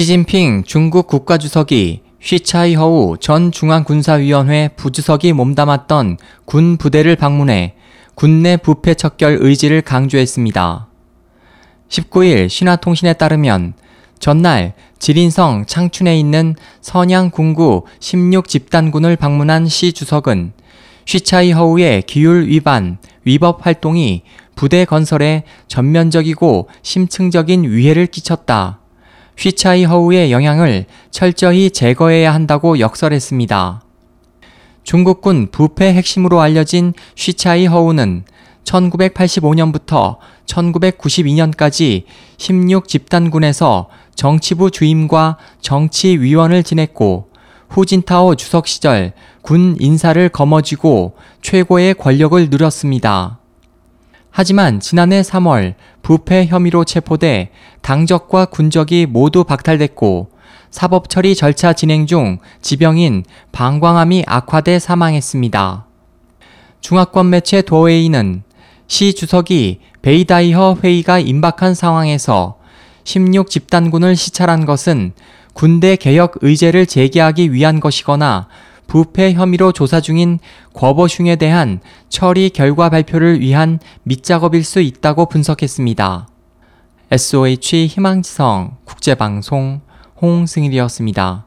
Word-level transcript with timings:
시진핑 0.00 0.64
중국 0.64 1.08
국가주석이 1.08 2.00
쉬차이허우 2.22 3.18
전 3.20 3.52
중앙군사위원회 3.52 4.70
부주석이 4.74 5.34
몸담았던 5.34 6.16
군 6.46 6.78
부대를 6.78 7.16
방문해 7.16 7.74
군내 8.14 8.56
부패 8.56 8.94
척결 8.94 9.36
의지를 9.42 9.82
강조했습니다. 9.82 10.88
19일 11.90 12.48
신화통신에 12.48 13.12
따르면 13.12 13.74
전날 14.18 14.72
지린성 14.98 15.66
창춘에 15.66 16.18
있는 16.18 16.56
선양 16.80 17.28
군구 17.28 17.84
16집단군을 17.98 19.18
방문한 19.18 19.68
시 19.68 19.92
주석은 19.92 20.54
쉬차이허우의 21.04 22.04
기율 22.04 22.48
위반, 22.48 22.96
위법 23.26 23.66
활동이 23.66 24.22
부대 24.56 24.86
건설에 24.86 25.44
전면적이고 25.68 26.70
심층적인 26.80 27.64
위해를 27.64 28.06
끼쳤다. 28.06 28.79
쉬차이허우의 29.40 30.32
영향을 30.32 30.84
철저히 31.10 31.70
제거해야 31.70 32.34
한다고 32.34 32.78
역설했습니다. 32.78 33.82
중국군 34.84 35.48
부패 35.50 35.94
핵심으로 35.94 36.42
알려진 36.42 36.92
쉬차이허우는 37.14 38.24
1985년부터 38.64 40.18
1992년까지 40.44 42.04
16집단군에서 42.36 43.86
정치부 44.14 44.70
주임과 44.70 45.38
정치위원을 45.62 46.62
지냈고 46.62 47.30
후진타오 47.70 48.34
주석 48.34 48.66
시절 48.66 49.14
군 49.40 49.74
인사를 49.80 50.28
거머쥐고 50.28 51.14
최고의 51.40 51.94
권력을 51.94 52.50
누렸습니다. 52.50 53.39
하지만 54.30 54.80
지난해 54.80 55.22
3월 55.22 55.74
부패 56.02 56.46
혐의로 56.46 56.84
체포돼 56.84 57.50
당적과 57.82 58.46
군적이 58.46 59.06
모두 59.06 59.44
박탈됐고 59.44 60.30
사법 60.70 61.08
처리 61.08 61.34
절차 61.34 61.72
진행 61.72 62.06
중 62.06 62.38
지병인 62.62 63.24
방광암이 63.52 64.24
악화돼 64.26 64.78
사망했습니다. 64.78 65.86
중화권 66.80 67.30
매체 67.30 67.62
도웨이는 67.62 68.42
시 68.86 69.14
주석이 69.14 69.80
베이다이허 70.02 70.78
회의가 70.82 71.18
임박한 71.18 71.74
상황에서 71.74 72.56
16 73.04 73.50
집단군을 73.50 74.16
시찰한 74.16 74.64
것은 74.64 75.12
군대 75.52 75.96
개혁 75.96 76.36
의제를 76.40 76.86
제기하기 76.86 77.52
위한 77.52 77.80
것이거나 77.80 78.48
부패 78.90 79.34
혐의로 79.34 79.70
조사 79.70 80.00
중인 80.00 80.40
과보슝에 80.74 81.36
대한 81.36 81.78
처리 82.08 82.50
결과 82.50 82.90
발표를 82.90 83.40
위한 83.40 83.78
밑작업일 84.02 84.64
수 84.64 84.80
있다고 84.80 85.26
분석했습니다. 85.26 86.26
SOH 87.12 87.86
희망지성 87.86 88.78
국제방송 88.84 89.80
홍승일이었습니다. 90.20 91.46